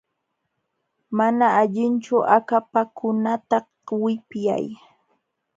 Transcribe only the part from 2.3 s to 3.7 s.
akapakunata